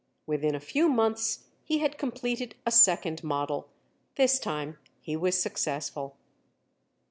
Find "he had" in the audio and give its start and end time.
1.63-1.99